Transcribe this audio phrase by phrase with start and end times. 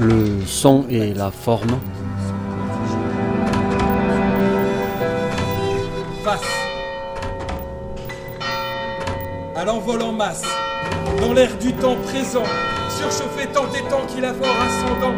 [0.00, 1.78] le son et la forme.
[6.24, 6.40] Face.
[9.54, 10.44] À l'envol en masse,
[11.20, 12.44] dans l'air du temps présent,
[12.88, 15.14] surchauffé tant et tant qu'il a fort ascendant,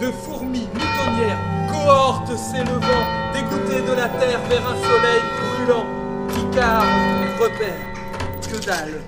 [0.00, 1.38] de fourmis moutonnières,
[1.72, 5.86] cohortes s'élevant, dégoûtées de la terre vers un soleil brûlant,
[6.28, 6.84] Picard,
[7.40, 7.72] repère,
[8.42, 9.00] que dalle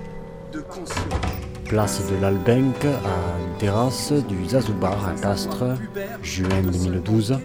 [0.52, 1.37] de conscience.
[1.68, 5.76] Place de l'Albenque à terrasse du Zazoubar à Castres,
[6.22, 7.38] juin 2012.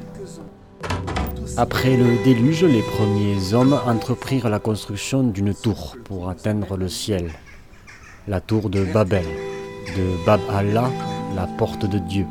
[1.57, 7.31] Après le déluge, les premiers hommes entreprirent la construction d'une tour pour atteindre le ciel.
[8.29, 9.25] La tour de Babel,
[9.97, 10.89] de Bab Allah,
[11.35, 12.25] la porte de Dieu.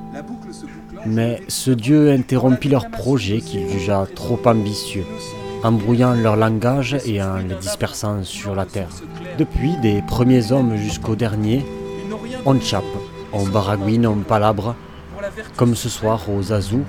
[1.05, 5.05] Mais ce Dieu interrompit leur projet qu'il jugea trop ambitieux,
[5.63, 8.89] embrouillant leur langage et en les dispersant sur la terre.
[9.39, 11.65] Depuis, des premiers hommes jusqu'aux derniers,
[12.45, 12.85] on chape,
[13.33, 14.75] on baragouine, on palabre,
[15.57, 16.85] comme ce soir aux Azou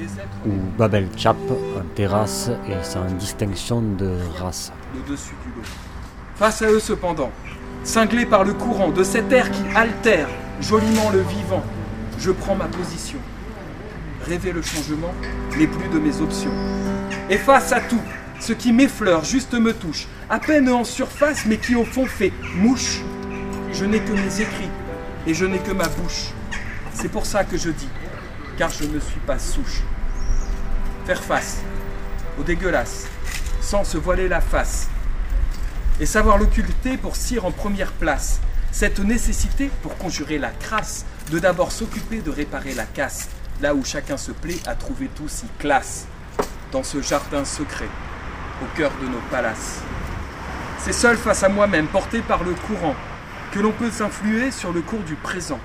[0.45, 4.71] ou Babel Chap en terrasse et sans distinction de race.
[6.35, 7.31] Face à eux cependant,
[7.83, 10.29] cinglés par le courant de cet air qui altère
[10.61, 11.63] joliment le vivant,
[12.19, 13.19] je prends ma position.
[14.25, 15.13] Rêver le changement
[15.57, 16.53] n'est plus de mes options.
[17.29, 18.01] Et face à tout,
[18.39, 22.31] ce qui m'effleure, juste me touche, à peine en surface, mais qui au fond fait
[22.55, 23.01] mouche,
[23.71, 24.69] je n'ai que mes écrits
[25.25, 26.29] et je n'ai que ma bouche.
[26.93, 27.89] C'est pour ça que je dis,
[28.57, 29.81] car je ne suis pas souche.
[31.05, 31.61] Faire face
[32.39, 33.07] au dégueulasse,
[33.61, 34.87] sans se voiler la face,
[35.99, 38.39] et savoir l'occulter pour cire en première place.
[38.71, 43.29] Cette nécessité, pour conjurer la crasse, de d'abord s'occuper de réparer la casse,
[43.61, 46.07] là où chacun se plaît à trouver tout si classe,
[46.71, 47.89] dans ce jardin secret,
[48.63, 49.79] au cœur de nos palaces.
[50.79, 52.95] C'est seul face à moi-même, porté par le courant,
[53.53, 55.59] que l'on peut s'influer sur le cours du présent.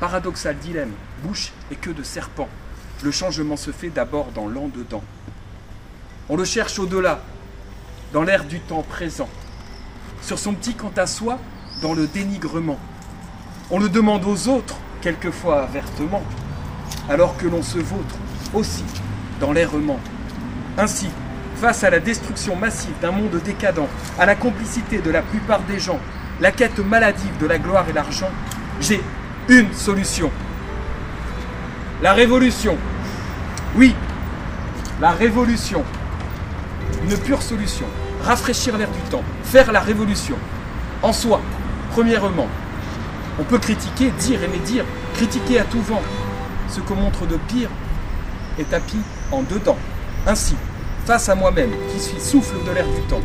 [0.00, 2.48] Paradoxal dilemme, bouche et queue de serpent.
[3.04, 5.04] Le changement se fait d'abord dans l'en-dedans.
[6.30, 7.20] On le cherche au-delà,
[8.14, 9.28] dans l'air du temps présent.
[10.22, 11.38] Sur son petit quant à soi,
[11.82, 12.78] dans le dénigrement.
[13.70, 16.22] On le demande aux autres, quelquefois vertement,
[17.10, 18.16] alors que l'on se vautre
[18.54, 18.84] aussi
[19.38, 20.00] dans l'errement.
[20.78, 21.10] Ainsi,
[21.56, 23.86] face à la destruction massive d'un monde décadent,
[24.18, 26.00] à la complicité de la plupart des gens,
[26.40, 28.30] la quête maladive de la gloire et l'argent,
[28.80, 29.00] j'ai
[29.48, 30.30] une solution.
[32.02, 32.76] La révolution.
[33.76, 33.94] Oui,
[35.00, 35.84] la révolution.
[37.04, 37.86] Une pure solution.
[38.22, 39.22] Rafraîchir l'air du temps.
[39.44, 40.36] Faire la révolution.
[41.02, 41.40] En soi,
[41.92, 42.48] premièrement,
[43.38, 44.84] on peut critiquer, dire et médire,
[45.14, 46.02] critiquer à tout vent.
[46.68, 47.68] Ce qu'on montre de pire
[48.58, 49.78] est tapis en dedans.
[50.26, 50.56] Ainsi,
[51.04, 53.20] face à moi-même, qui suis souffle de l'air du temps.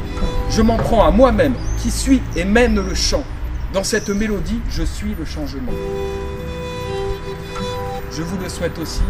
[0.49, 3.23] Je m'en prends à moi-même, qui suis et mène le chant.
[3.73, 5.71] Dans cette mélodie, je suis le changement.
[8.11, 9.01] Je vous le souhaite aussi,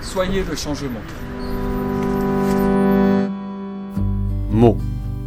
[0.00, 1.02] soyez le changement.
[4.50, 4.78] Mot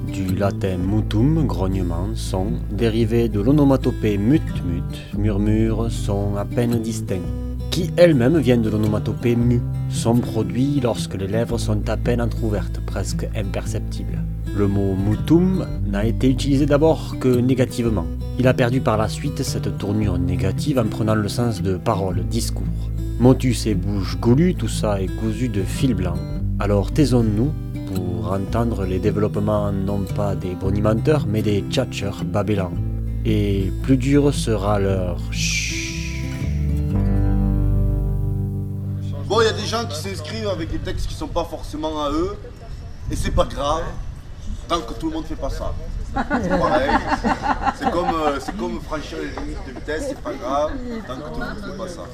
[0.07, 7.46] du latin mutum, grognement, son, dérivé de l'onomatopée mut mut, murmure, son à peine distinct
[7.77, 9.61] qui elle-même vient de l'onomatopée mu,
[9.91, 14.17] son produit lorsque les lèvres sont à peine entrouvertes, presque imperceptibles.
[14.55, 18.07] Le mot mutum n'a été utilisé d'abord que négativement.
[18.39, 22.25] Il a perdu par la suite cette tournure négative en prenant le sens de parole,
[22.25, 22.65] discours.
[23.19, 26.15] Motus et bouche goulue, tout ça est cousu de fil blanc.
[26.57, 27.51] Alors taisons-nous
[27.93, 32.73] pour entendre les développements non pas des bonimenteurs mais des tchatchers babélans.
[33.23, 35.86] Et plus dur sera leur chut
[39.27, 42.01] Bon, il y a des gens qui s'inscrivent avec des textes qui sont pas forcément
[42.01, 42.37] à eux,
[43.11, 43.83] et c'est pas grave,
[44.69, 45.73] tant que tout le monde fait pas ça.
[46.13, 46.89] C'est pareil.
[47.77, 48.39] C'est comme, euh,
[48.85, 50.71] franchir les limites de vitesse, c'est pas grave,
[51.05, 52.05] tant que tout le monde fait pas ça.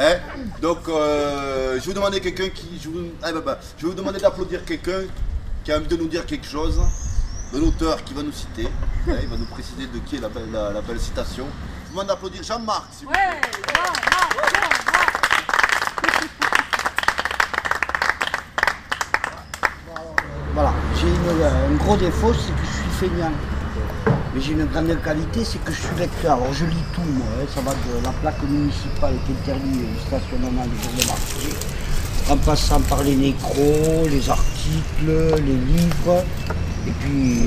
[0.00, 0.16] Hein?
[0.60, 2.80] Donc, euh, je vais vous demander quelqu'un qui.
[3.22, 5.02] Ah, bah, bah, je vais vous demander d'applaudir quelqu'un
[5.62, 6.80] qui a envie de nous dire quelque chose,
[7.52, 8.66] de l'auteur qui va nous citer.
[9.08, 11.46] Hein, il va nous préciser de qui est la belle, la, la belle citation.
[11.46, 13.40] Je vous demande d'applaudir Jean-Marc, s'il vous plaît.
[20.54, 23.32] Voilà, j'ai une- un gros défaut, c'est que je suis feignant.
[24.34, 26.34] Mais j'ai une grande qualité, c'est que je suis lecteur.
[26.34, 27.26] Alors je lis tout, moi.
[27.40, 27.46] hein.
[27.54, 31.54] Ça va de la plaque municipale qui interdit le stationnement des jours de marché,
[32.30, 36.24] en passant par les nécros, les articles, les livres,
[36.86, 37.42] et puis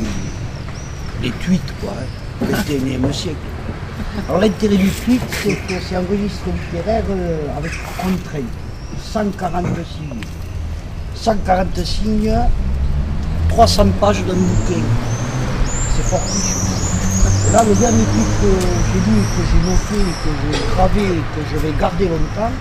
[1.22, 1.94] les tweets, quoi.
[1.98, 3.38] hein, du 21e siècle.
[4.30, 8.44] Alors l'intérêt du tweet, c'est que c'est un registre littéraire euh, avec contrainte.
[9.02, 10.22] 140 signes.
[11.16, 12.34] 140 signes,
[13.58, 14.84] 300 pages d'un bouquin.
[15.96, 16.16] C'est.
[16.16, 18.52] Et là, le dernier truc que
[18.86, 22.52] j'ai lu, que j'ai noté, que j'ai gravé, que je vais garder longtemps,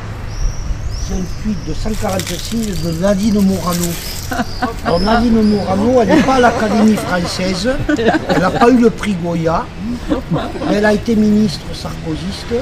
[1.07, 3.85] c'est un tweet de 140 signes de Nadine Morano.
[4.87, 9.17] Alors Nadine Morano, elle n'est pas à l'Académie française, elle n'a pas eu le prix
[9.23, 9.67] Goya,
[10.31, 12.55] mais elle a été ministre sarkozyste,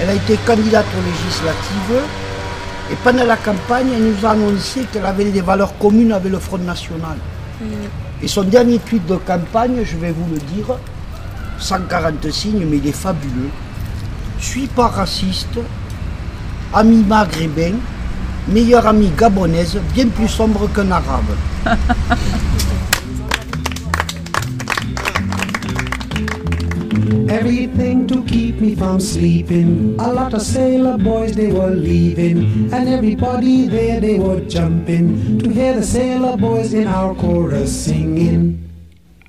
[0.00, 2.04] elle a été candidate aux législatives,
[2.92, 6.38] et pendant la campagne, elle nous a annoncé qu'elle avait des valeurs communes avec le
[6.38, 7.16] Front National.
[8.22, 10.76] Et son dernier tweet de campagne, je vais vous le dire,
[11.58, 13.50] 140 signes, mais il est fabuleux.
[14.38, 15.58] Suis pas raciste,
[16.72, 17.74] ami maghrébin,
[18.48, 21.34] meilleur ami gabonaise, bien plus sombre qu'un arabe.
[27.28, 29.96] Everything to keep me from sleeping.
[30.00, 35.50] A lot of sailor boys they were leaving, and everybody there they were jumping to
[35.50, 38.64] hear the sailor boys in our chorus singing.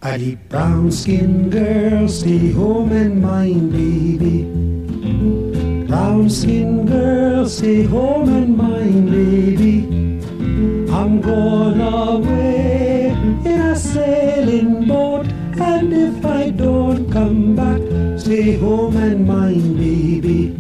[0.02, 4.46] A deep brown skin girl, stay home and mind baby.
[5.86, 9.84] Brown skin girl, stay home and mind baby.
[10.90, 13.10] I'm going away
[13.44, 15.28] in a sailing boat,
[15.60, 17.79] and if I don't come back,
[18.30, 20.54] stay home and mind baby.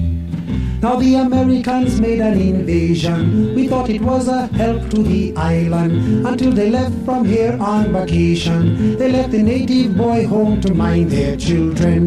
[0.81, 3.53] Now the Americans made an invasion.
[3.53, 7.93] We thought it was a help to the island until they left from here on
[7.93, 8.97] vacation.
[8.97, 12.01] They left the native boy home to mind their children.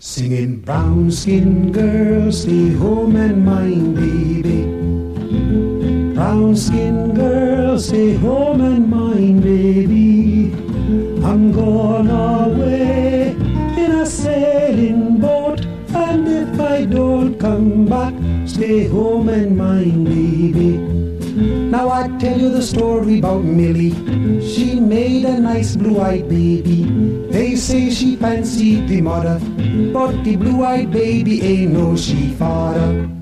[0.00, 4.64] Singing brown skin girl, stay home and mind baby.
[6.12, 9.05] Brown skin girl, stay home and mind
[18.56, 20.78] stay home and mind baby.
[21.68, 23.92] Now I tell you the story about Millie.
[24.40, 26.84] She made a nice blue-eyed baby.
[27.30, 29.38] They say she fancied the mother,
[29.92, 33.15] but the blue-eyed baby ain't no she father.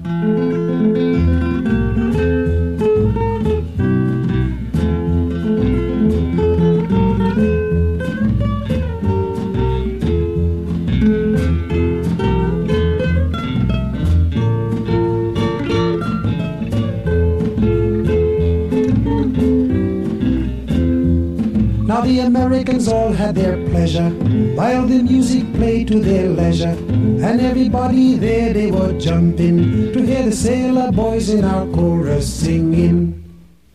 [22.84, 24.10] Americans all had their pleasure
[24.56, 26.76] while the music played to their leisure.
[27.24, 33.20] And everybody there they were jumping to hear the sailor boys in our chorus singing.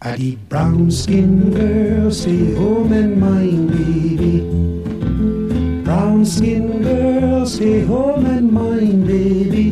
[0.02, 4.42] A deep brown skin girl, stay home and mind baby.
[5.84, 9.72] Brown skin girl, stay home and mind baby.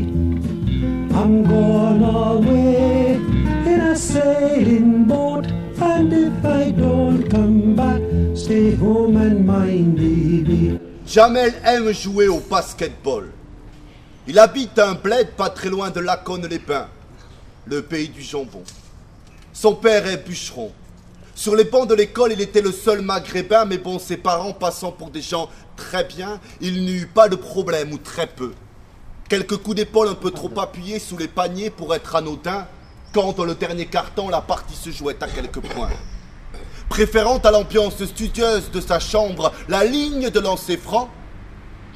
[1.16, 5.46] I'm gone away in a sailing boat,
[5.82, 7.97] and if I don't come back,
[11.06, 13.30] Jamel aime jouer au basketball.
[14.26, 16.88] Il habite un bled pas très loin de Laconne-les-Bains,
[17.66, 18.64] le pays du jambon.
[19.52, 20.72] Son père est bûcheron.
[21.36, 24.94] Sur les bancs de l'école, il était le seul maghrébin, mais bon, ses parents passant
[24.94, 28.54] pour des gens très bien, il n'eut pas de problème ou très peu.
[29.28, 32.66] Quelques coups d'épaule un peu trop appuyés sous les paniers pour être anodins,
[33.14, 35.90] quand dans le dernier carton, la partie se jouait à quelques points.
[36.90, 41.10] Préférant à l'ambiance studieuse de sa chambre la ligne de lancer franc,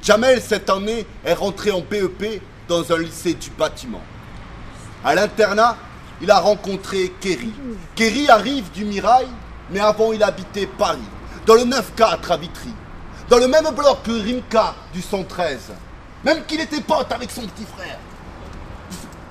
[0.01, 4.01] Jamel, cette année, est rentré en BEP dans un lycée du bâtiment.
[5.03, 5.77] À l'internat,
[6.21, 7.53] il a rencontré Kerry.
[7.95, 9.27] Kerry arrive du Mirail,
[9.69, 10.99] mais avant il habitait Paris,
[11.45, 12.73] dans le 9-4 à Vitry,
[13.29, 15.71] dans le même bloc que Rimka du 113,
[16.23, 17.97] même qu'il était pote avec son petit frère.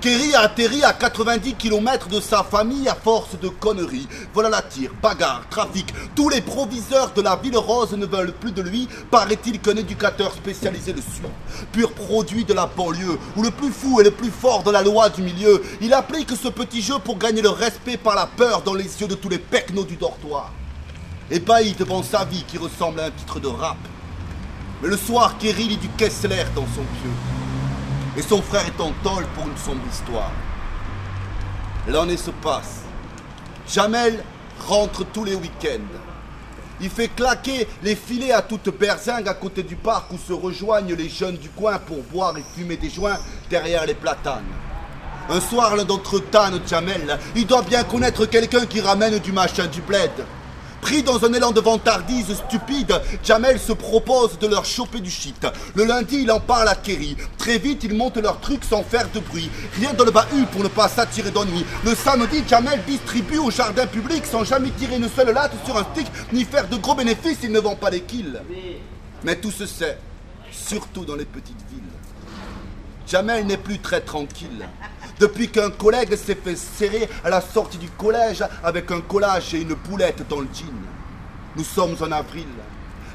[0.00, 4.08] Kerry a atterri à 90 km de sa famille à force de conneries.
[4.32, 5.92] Voilà la tire, bagarre, trafic.
[6.14, 8.88] Tous les proviseurs de la ville rose ne veulent plus de lui.
[9.10, 11.20] Paraît-il qu'un éducateur spécialisé le suit.
[11.72, 14.82] Pur produit de la banlieue, où le plus fou et le plus fort de la
[14.82, 15.62] loi du milieu.
[15.82, 19.08] Il applique ce petit jeu pour gagner le respect par la peur dans les yeux
[19.08, 20.50] de tous les pecnos du dortoir.
[21.30, 23.76] Ébahi devant sa vie qui ressemble à un titre de rap.
[24.80, 27.10] Mais le soir, Kerry lit du Kessler dans son pieu
[28.16, 30.32] et son frère est en tôle pour une sombre histoire.
[31.88, 32.82] L'année se passe.
[33.68, 34.22] Jamel
[34.66, 35.98] rentre tous les week-ends.
[36.80, 40.94] Il fait claquer les filets à toute berzingue à côté du parc où se rejoignent
[40.94, 43.18] les jeunes du coin pour boire et fumer des joints
[43.50, 44.44] derrière les platanes.
[45.28, 47.18] Un soir, l'un d'entre eux tanne Jamel.
[47.36, 50.10] Il doit bien connaître quelqu'un qui ramène du machin du bled.
[50.80, 55.46] Pris dans un élan de vantardise stupide, Jamel se propose de leur choper du shit.
[55.74, 57.16] Le lundi, il en parle à Kerry.
[57.38, 59.50] Très vite, ils montent leur truc sans faire de bruit.
[59.78, 61.64] Rien dans le bahut pour ne pas s'attirer d'ennui.
[61.84, 65.86] Le samedi, Jamel distribue au jardin public sans jamais tirer une seule latte sur un
[65.92, 67.38] stick ni faire de gros bénéfices.
[67.42, 68.40] Il ne vend pas les kills.
[69.22, 69.98] Mais tout se sait,
[70.50, 71.89] surtout dans les petites villes.
[73.10, 74.68] Jamel n'est plus très tranquille.
[75.18, 79.62] Depuis qu'un collègue s'est fait serrer à la sortie du collège avec un collage et
[79.62, 80.70] une boulette dans le jean.
[81.56, 82.46] Nous sommes en avril.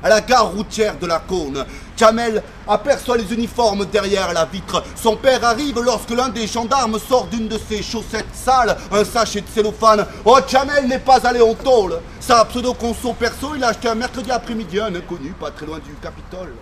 [0.04, 4.84] À la gare routière de la Cône, Jamel aperçoit les uniformes derrière la vitre.
[4.98, 9.42] Son père arrive lorsque l'un des gendarmes sort d'une de ses chaussettes sales, un sachet
[9.42, 10.06] de cellophane.
[10.26, 12.02] Oh, Jamel n'est pas allé en tôle.
[12.20, 15.94] Sa pseudo-conso perso, il a acheté un mercredi après-midi un inconnu, pas très loin du
[16.02, 16.54] Capitole.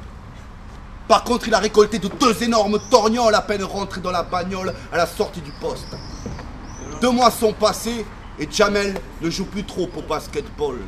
[1.07, 4.73] Par contre, il a récolté de deux énormes torgnoles à peine rentré dans la bagnole
[4.91, 5.95] à la sortie du poste.
[7.01, 8.05] Deux mois sont passés
[8.39, 10.79] et Jamel ne joue plus trop au basketball.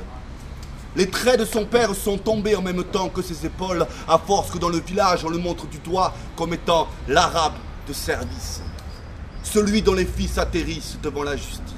[0.95, 4.51] Les traits de son père sont tombés en même temps que ses épaules, à force
[4.51, 7.55] que dans le village on le montre du doigt comme étant l'arabe
[7.85, 8.61] de service.
[9.43, 11.74] Celui dont les fils atterrissent devant la justice.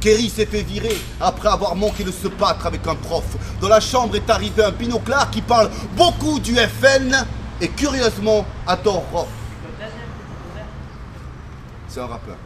[0.00, 3.24] Kerry s'est fait virer après avoir manqué de se battre avec un prof.
[3.60, 7.14] Dans la chambre est arrivé un binoclard qui parle beaucoup du FN
[7.60, 9.28] et curieusement adore rock.
[11.88, 12.36] C'est un rappeur.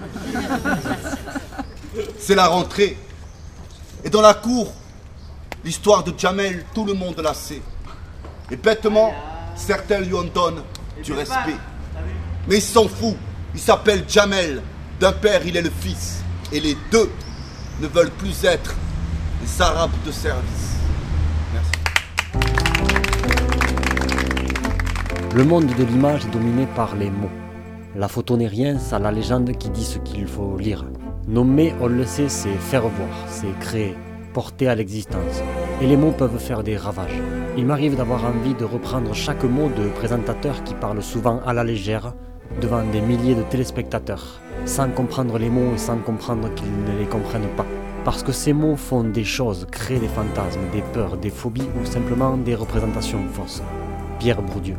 [2.18, 2.96] C'est la rentrée.
[4.04, 4.72] Et dans la cour,
[5.64, 7.62] l'histoire de Jamel, tout le monde la sait.
[8.50, 9.12] Et bêtement,
[9.56, 10.62] certains lui en donnent
[11.02, 11.56] du respect.
[12.46, 13.16] Mais il s'en fout.
[13.54, 14.62] Il s'appelle Jamel.
[15.00, 16.19] D'un père, il est le fils.
[16.52, 17.08] Et les deux
[17.80, 18.74] ne veulent plus être
[19.40, 20.78] les Arabes de service.
[21.52, 21.70] Merci.
[25.36, 27.30] Le monde de l'image est dominé par les mots.
[27.94, 30.84] La photo n'est rien sans la légende qui dit ce qu'il faut lire.
[31.28, 33.96] Nommer, on le sait, c'est faire voir, c'est créer,
[34.32, 35.42] porter à l'existence.
[35.80, 37.22] Et les mots peuvent faire des ravages.
[37.56, 41.62] Il m'arrive d'avoir envie de reprendre chaque mot de présentateurs qui parlent souvent à la
[41.62, 42.12] légère,
[42.60, 47.06] devant des milliers de téléspectateurs, sans comprendre les mots et sans comprendre qu'ils ne les
[47.06, 47.66] comprennent pas.
[48.04, 51.84] Parce que ces mots font des choses, créent des fantasmes, des peurs, des phobies ou
[51.84, 53.62] simplement des représentations fausses.
[54.18, 54.76] Pierre Bourdieu,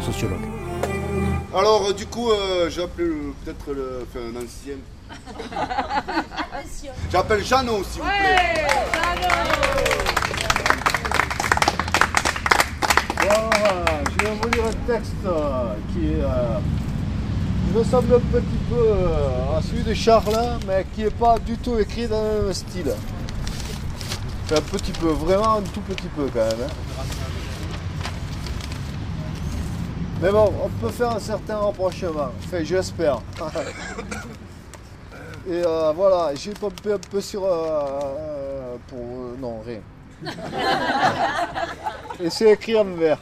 [0.00, 0.38] sociologue.
[1.54, 4.76] Alors, euh, du coup, euh, j'appelle euh, peut-être le, enfin, un ancien.
[7.10, 8.66] J'appelle Jeannot, s'il vous plaît.
[13.16, 16.58] Voilà, je vais vous lire un texte euh, qui est, euh,
[17.72, 21.56] qui ressemble un petit peu euh, à celui de Charles, mais qui n'est pas du
[21.58, 22.92] tout écrit dans le même style.
[24.50, 26.68] Un petit peu, vraiment un tout petit peu quand même.
[26.68, 26.72] hein.
[30.20, 32.30] Mais bon, on peut faire un certain rapprochement.
[32.44, 33.20] Enfin, j'espère.
[35.48, 37.44] Et euh, voilà, j'ai pompé un peu sur...
[37.44, 38.98] euh, euh, pour...
[38.98, 39.80] euh, non, rien.
[42.18, 43.18] Et c'est écrit en vert.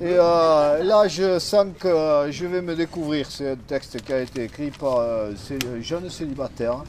[0.00, 3.26] Et euh, là, je sens que euh, je vais me découvrir.
[3.30, 6.82] C'est un texte qui a été écrit par euh, ces jeunes célibataires.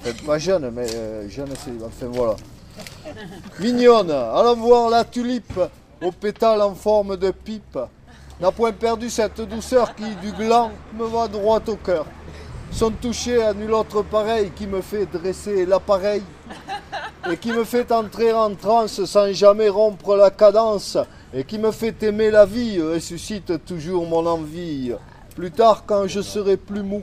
[0.00, 2.08] Enfin, pas jeune, mais euh, jeune célibataire.
[2.08, 2.36] Enfin, voilà.
[3.60, 5.60] Mignonne, allons voir la tulipe
[6.02, 7.78] aux pétales en forme de pipe.
[8.40, 12.06] N'a point perdu cette douceur qui, du gland, me va droit au cœur.
[12.70, 16.22] Son toucher à nul autre pareil qui me fait dresser l'appareil
[17.30, 20.98] et qui me fait entrer en transe sans jamais rompre la cadence,
[21.34, 24.92] et qui me fait aimer la vie et suscite toujours mon envie.
[25.34, 27.02] Plus tard, quand je serai plus mou,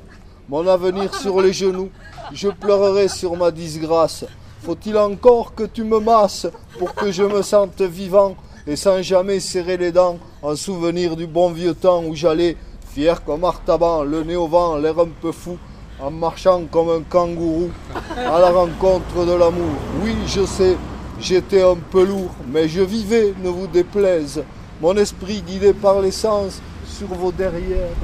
[0.49, 1.89] mon avenir sur les genoux,
[2.33, 4.25] je pleurerai sur ma disgrâce.
[4.61, 6.47] Faut-il encore que tu me masses
[6.79, 11.27] pour que je me sente vivant et sans jamais serrer les dents, en souvenir du
[11.27, 12.55] bon vieux temps où j'allais,
[12.93, 15.57] fier comme Artaban, le nez au vent, l'air un peu fou,
[16.01, 17.69] en marchant comme un kangourou
[18.15, 19.75] à la rencontre de l'amour.
[20.01, 20.77] Oui, je sais,
[21.20, 24.43] j'étais un peu lourd, mais je vivais, ne vous déplaise.
[24.82, 27.98] Mon esprit guidé par l'essence sur vos derrières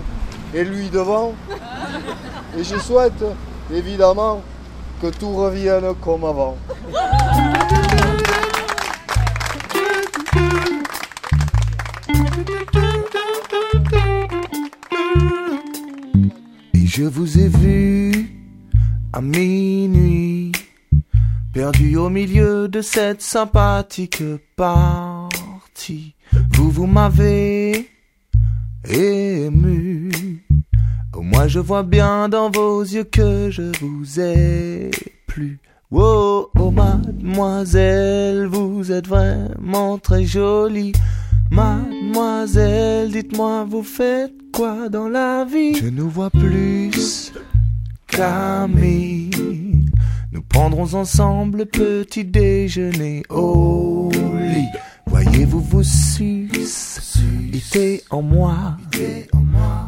[0.54, 1.34] et lui devant.
[2.58, 3.24] Et je souhaite,
[3.74, 4.42] évidemment,
[5.02, 6.58] que tout revienne comme avant.
[16.74, 18.30] Et je vous ai vu
[19.14, 20.09] à minuit,
[21.60, 24.24] perdu au milieu de cette sympathique
[24.56, 26.16] partie.
[26.54, 27.90] Vous, vous m'avez
[28.90, 30.10] ému.
[31.14, 34.90] Au moins je vois bien dans vos yeux que je vous ai
[35.28, 35.60] plu.
[35.92, 40.94] Oh, oh mademoiselle, vous êtes vraiment très jolie.
[41.52, 45.76] Mademoiselle, dites-moi, vous faites quoi dans la vie?
[45.76, 47.34] Je nous vois plus
[48.08, 49.69] qu'amis.
[50.32, 54.68] Nous prendrons ensemble petit déjeuner au lit.
[55.08, 57.24] Voyez-vous vous susciter
[58.12, 58.78] en moi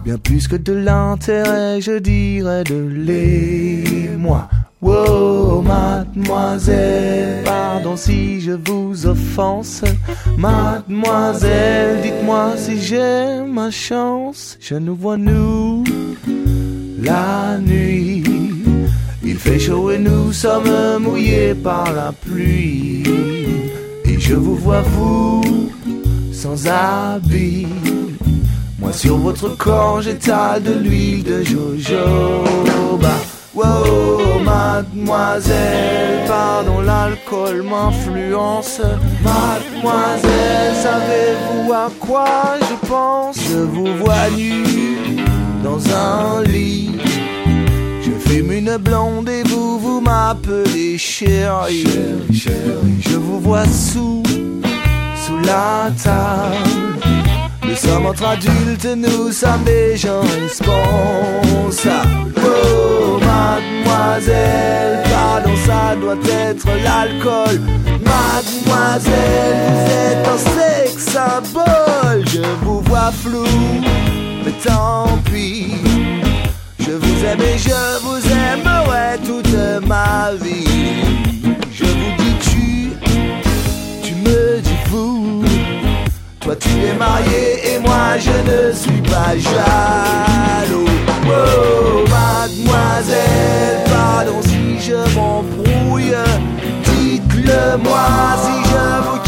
[0.03, 4.49] Bien plus que de l'intérêt, je dirais de l'émoi.
[4.81, 9.83] Wow, mademoiselle, pardon si je vous offense.
[10.39, 14.57] Mademoiselle, dites-moi si j'ai ma chance.
[14.59, 15.83] Je nous vois nous
[16.99, 18.30] la nuit.
[19.43, 23.03] Fait chaud et nous sommes mouillés par la pluie.
[24.05, 25.41] Et je vous vois vous
[26.31, 27.67] sans habit.
[28.77, 33.15] Moi sur votre corps j'étale de l'huile de jojoba.
[33.55, 38.79] Wow, mademoiselle, pardon, l'alcool m'influence.
[39.23, 43.37] Mademoiselle, savez-vous à quoi je pense?
[43.49, 44.63] Je vous vois nu
[45.63, 46.91] dans un lit.
[48.31, 51.83] Fume une blonde et vous, vous m'appelez chérie.
[52.31, 54.23] Je vous vois sous,
[55.25, 57.01] sous la table.
[57.61, 62.31] Nous sommes entre adultes, nous sommes des gens responsables.
[62.37, 67.59] Oh, mademoiselle, pardon, ça doit être l'alcool.
[67.99, 72.23] Mademoiselle, vous êtes un sex symbole.
[72.27, 73.43] Je vous vois flou,
[74.45, 75.75] mais tant pis.
[76.83, 79.55] Je vous aime et je vous aimerai toute
[79.87, 80.65] ma vie.
[81.71, 82.93] Je vous dis tu,
[84.03, 85.43] tu me dis vous.
[86.39, 90.87] Toi tu es marié et moi je ne suis pas jaloux.
[91.27, 96.15] Oh mademoiselle, pardon si je m'embrouille.
[96.83, 98.07] Dites-le moi
[98.43, 99.20] si je vous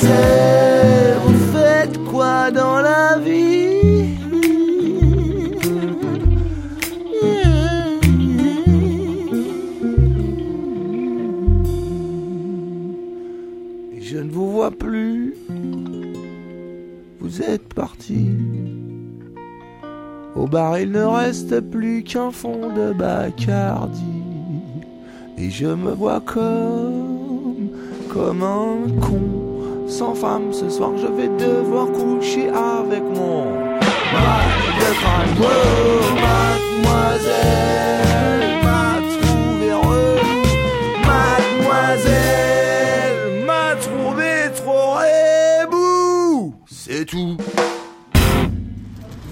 [0.00, 4.14] Vous faites quoi dans la vie?
[14.00, 15.34] Je ne vous vois plus.
[17.20, 18.30] Vous êtes parti.
[20.36, 24.04] Au bar, il ne reste plus qu'un fond de Bacardi.
[25.36, 27.70] Et je me vois comme,
[28.08, 29.47] comme un con.
[29.88, 34.46] Sans femme, ce soir, je vais devoir coucher avec mon mal
[34.78, 35.34] de crâne.
[35.40, 35.44] Oh,
[36.84, 37.42] mademoiselle,
[38.62, 40.20] m'a trouvé heureux.
[41.98, 46.54] Mademoiselle, m'a trouvé trop rebou.
[46.70, 47.36] C'est tout.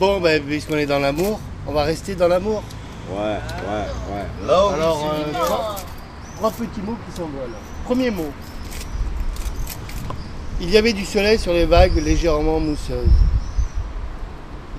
[0.01, 2.63] Bon, ben, puisqu'on est dans l'amour, on va rester dans l'amour.
[3.11, 3.19] Ouais,
[3.69, 4.27] ouais, ouais.
[4.45, 5.77] Alors, euh, trois,
[6.37, 7.55] trois petits mots qui s'envolent.
[7.85, 8.33] Premier mot.
[10.59, 13.07] Il y avait du soleil sur les vagues légèrement mousseuses.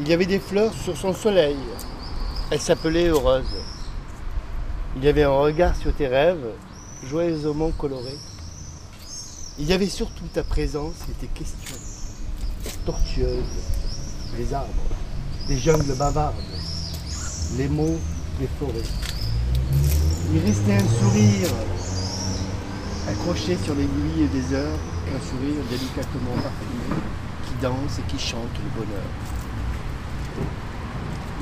[0.01, 1.55] Il y avait des fleurs sur son soleil.
[2.49, 3.45] Elle s'appelait Heureuse.
[4.95, 6.47] Il y avait un regard sur tes rêves,
[7.07, 8.17] joyeusement colorés.
[9.59, 11.77] Il y avait surtout ta présence et tes questions,
[12.83, 13.43] tortueuses,
[14.35, 14.73] les arbres,
[15.47, 16.35] les jungles bavardes,
[17.55, 17.99] les mots,
[18.39, 18.89] les forêts.
[20.33, 21.49] Il restait un sourire
[23.07, 24.79] accroché sur l'aiguille des heures,
[25.15, 27.01] un sourire délicatement parfumé
[27.45, 29.03] qui danse et qui chante le bonheur.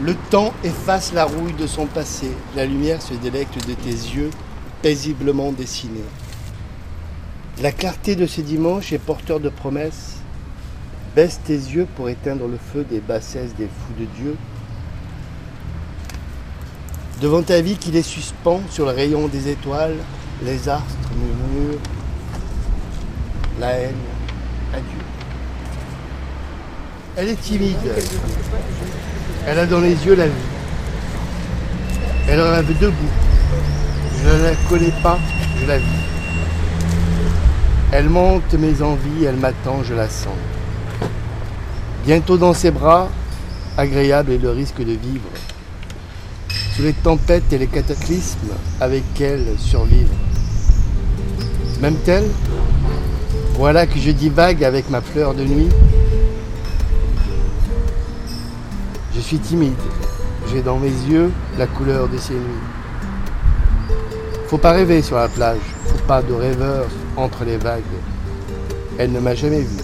[0.01, 4.29] Le temps efface la rouille de son passé, la lumière se délecte de tes yeux
[4.81, 6.03] paisiblement dessinés.
[7.61, 10.17] La clarté de ce dimanche est porteur de promesses.
[11.15, 14.35] Baisse tes yeux pour éteindre le feu des bassesses des fous de Dieu.
[17.21, 19.95] Devant ta vie qui les suspend sur le rayon des étoiles,
[20.43, 21.79] les astres murmurent
[23.59, 23.95] la haine,
[24.73, 25.05] adieu.
[27.17, 27.77] Elle est timide.
[29.47, 30.33] Elle a dans les yeux la vie.
[32.27, 32.93] Elle rêve debout.
[34.23, 35.19] Je ne la connais pas,
[35.61, 35.85] je la vis.
[37.91, 40.33] Elle monte mes envies, elle m'attend, je la sens.
[42.05, 43.09] Bientôt dans ses bras,
[43.77, 45.29] agréable est le risque de vivre.
[46.75, 50.13] Sous les tempêtes et les cataclysmes, avec elle survivre.
[51.79, 52.25] Même-t-elle
[53.57, 55.69] Voilà que je divague avec ma fleur de nuit.
[59.15, 59.73] Je suis timide.
[60.51, 62.63] J'ai dans mes yeux la couleur de ces nuits.
[64.47, 65.61] Faut pas rêver sur la plage.
[65.85, 67.83] Faut pas de rêveur entre les vagues.
[68.97, 69.77] Elle ne m'a jamais vu.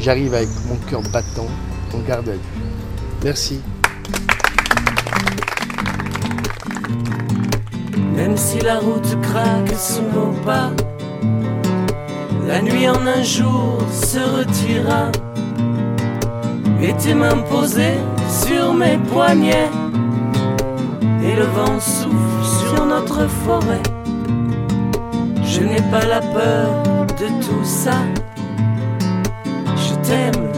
[0.00, 1.46] J'arrive avec mon cœur battant
[1.94, 2.38] en garde à vue.
[3.22, 3.60] Merci.
[8.16, 10.70] Même si la route craque sous nos pas,
[12.46, 15.10] la nuit en un jour se retira.
[16.82, 19.70] Et tes mains posées sur mes poignets,
[21.22, 23.82] et le vent souffle sur notre forêt.
[25.42, 26.82] Je n'ai pas la peur
[27.20, 27.98] de tout ça.
[29.76, 30.50] Je t'aime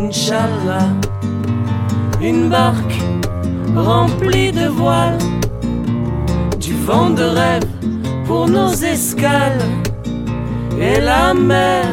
[0.00, 0.88] Inch'Allah,
[2.20, 2.98] une barque
[3.76, 5.18] remplie de voiles,
[6.58, 7.64] du vent de rêve
[8.26, 9.62] pour nos escales,
[10.80, 11.84] et la mer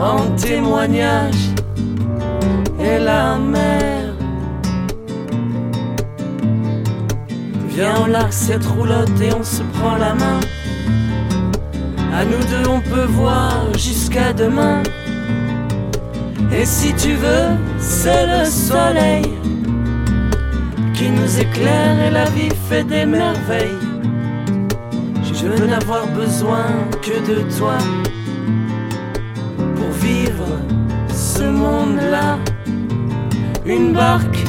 [0.00, 1.50] en témoignage,
[2.78, 4.14] et la mer.
[7.68, 10.40] Viens, on cette roulotte et on se prend la main.
[12.12, 14.82] À nous deux, on peut voir jusqu'à demain.
[16.52, 19.24] Et si tu veux, c'est le soleil
[20.94, 23.93] qui nous éclaire et la vie fait des merveilles.
[25.44, 26.64] Je veux n'avoir besoin
[27.02, 27.76] que de toi
[29.76, 30.46] pour vivre
[31.12, 32.38] ce monde-là.
[33.66, 34.42] Une barque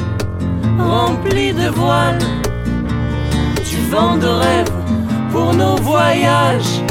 [0.80, 2.24] remplie de voiles,
[3.70, 4.72] du vent de rêve
[5.34, 6.82] pour nos voyages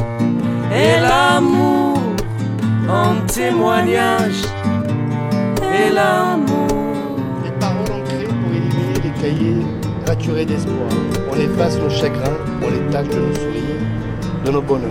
[0.71, 1.99] et l'amour
[2.87, 4.43] en témoignage
[5.63, 6.69] et l'amour.
[7.43, 9.67] Les paroles ancrées pour éliminer les cahiers
[10.07, 10.91] raturés d'espoir.
[11.33, 13.64] On efface nos chagrins, on les tâche de nos sourires,
[14.45, 14.91] de nos bonheurs.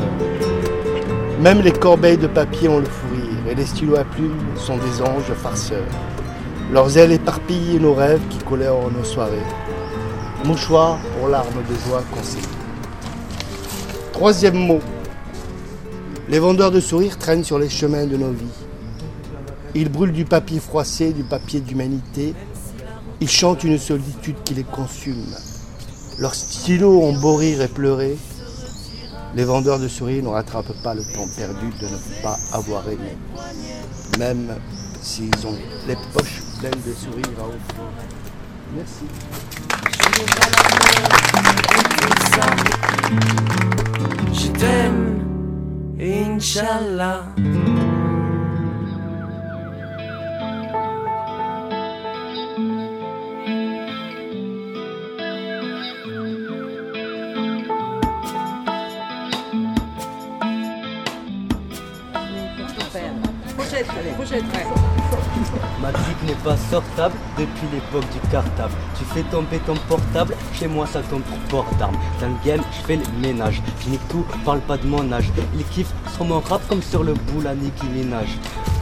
[1.40, 4.78] Même les corbeilles de papier ont le fou rire et les stylos à plumes sont
[4.78, 5.80] des anges farceurs.
[6.72, 9.32] Leurs ailes éparpillent nos rêves qui colèrent nos soirées.
[10.46, 12.38] Mouchoir pour larmes de joie sait.
[14.12, 14.80] Troisième mot.
[16.30, 18.46] Les vendeurs de sourires traînent sur les chemins de nos vies.
[19.76, 22.34] Ils brûlent du papier froissé, du papier d'humanité.
[23.22, 25.26] Ils chantent une solitude qui les consume.
[26.20, 28.18] Leurs stylos ont beau rire et pleurer.
[29.36, 33.18] Les vendeurs de sourires ne rattrapent pas le temps perdu de ne pas avoir aimé.
[34.20, 34.56] Même
[35.02, 36.92] s'ils ont les poches pleines de
[37.40, 37.84] à offrir.
[38.76, 39.06] Merci.
[44.34, 44.94] Je t'aime.
[65.82, 68.74] Ma musique n'est pas sortable depuis l'époque du cartable.
[68.98, 71.98] Tu fais tomber ton portable, chez moi ça tombe pour port d'armes.
[72.22, 73.64] Dans le game, je fais le ménage.
[73.84, 75.32] Je nique tout, parle pas de mon âge.
[75.56, 78.38] Il kiffe sur mon rap comme sur le boule à Nicki Minaj.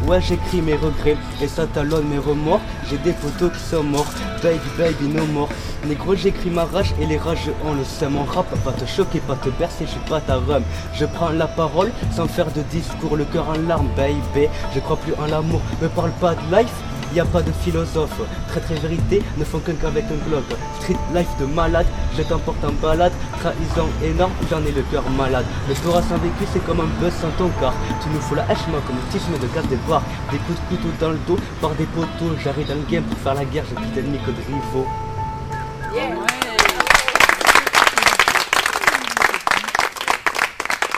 [0.07, 2.61] Ouais, j'écris mes regrets et ça talonne mes remords.
[2.89, 4.11] J'ai des photos qui sont morts.
[4.41, 5.49] Baby, baby, no more.
[5.85, 8.13] Négro, j'écris ma rage et les rages ont le seum.
[8.13, 10.63] Mon rap va te choquer, pas te bercer, je suis pas ta rhum.
[10.93, 14.47] Je prends la parole sans faire de discours, le cœur en larmes, baby.
[14.73, 16.73] Je crois plus en l'amour, me parle pas de life.
[17.13, 20.45] Y a pas de philosophe, très très vérité ne font qu'un qu'avec un globe.
[20.79, 21.85] Street life de malade,
[22.17, 23.11] je t'emporte en balade.
[23.41, 25.45] Trahison énorme, j'en ai le cœur malade.
[25.67, 27.73] Le Torah sans vécu, c'est comme un buzz sans ton corps.
[28.01, 30.01] Tu nous fous la hache, moi, comme un tisme de garde des bois.
[30.31, 32.33] Des coups de couteau dans le dos, par des poteaux.
[32.41, 34.87] J'arrive dans le game pour faire la guerre, j'ai plus d'ennemis que de rivaux.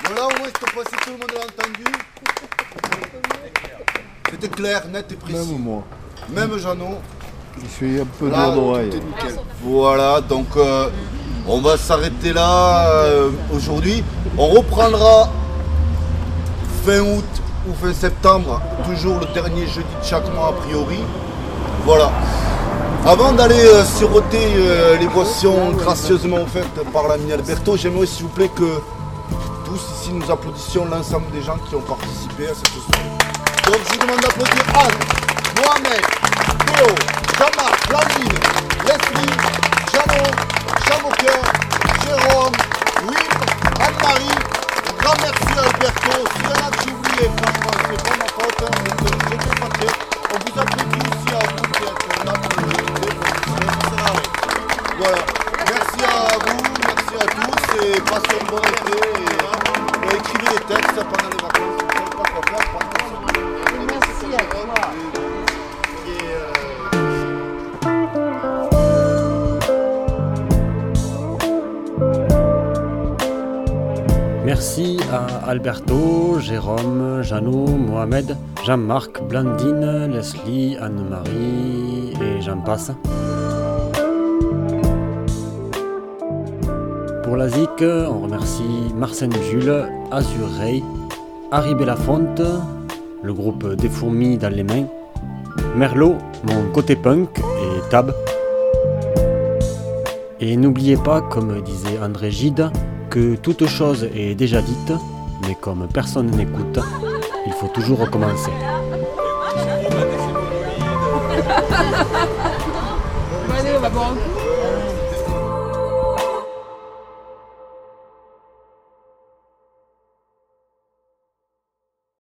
[0.06, 1.86] Voilà, au moins cette fois-ci tout le monde l'a entendu?
[4.30, 5.38] C'était clair, net et précis.
[5.38, 5.84] Même moi.
[6.30, 7.00] Même Jeannot.
[7.62, 9.40] Je suis un peu Là, est nickel.
[9.64, 10.90] Voilà, donc euh,
[11.48, 14.04] on va s'arrêter là euh, aujourd'hui.
[14.38, 15.30] On reprendra
[16.86, 17.24] fin août
[17.68, 21.00] ou fin septembre, toujours le dernier jeudi de chaque mois a priori.
[21.86, 22.12] Voilà.
[23.06, 28.32] Avant d'aller euh, siroter euh, les boissons gracieusement offertes par l'ami Alberto, j'aimerais s'il vous
[28.32, 28.80] plaît que
[29.66, 33.10] tous ici nous applaudissions l'ensemble des gens qui ont participé à cette soirée.
[33.66, 36.02] Donc je vous demande d'applaudir Anne, Mohamed,
[36.66, 36.88] Théo,
[37.38, 38.40] Jean-Marc, Blandine,
[38.86, 39.38] Leslie,
[39.92, 40.34] Jeannot,
[40.88, 41.44] Chamoqueur,
[42.04, 42.56] Jérôme,
[43.08, 43.34] Will,
[43.80, 44.40] Anne-Marie.
[44.98, 46.14] Grand merci à Alberto.
[46.34, 48.64] S'il y en a que j'ai oublié, franchement, c'est pas ma faute.
[49.30, 49.90] je te fâché.
[50.32, 53.14] On vous applaudit aussi à vous qui êtes là pour règle.
[54.98, 55.22] Voilà.
[55.68, 56.08] Merci à
[56.40, 58.98] vous, merci à tous et passez une bonne été.
[59.04, 61.78] Et, et écrivez des textes pendant les vacances.
[61.78, 62.68] Vous ne savez pas quoi faire.
[63.88, 65.23] Merci à toi.
[74.66, 82.94] Merci à Alberto, Jérôme, Jeannot, Mohamed, Jean-Marc, Blandine, Leslie, Anne-Marie et j'en passe.
[87.24, 90.82] Pour la ZIC, on remercie Marcel Jules, Azur Ray,
[91.52, 92.42] Harry Belafonte,
[93.22, 94.86] le groupe Des Fourmis dans les mains,
[95.76, 98.14] Merlot, mon côté punk et Tab.
[100.40, 102.72] Et n'oubliez pas, comme disait André Gide,
[103.14, 104.92] que toute chose est déjà dite,
[105.44, 106.80] mais comme personne n'écoute,
[107.46, 108.50] il faut toujours recommencer.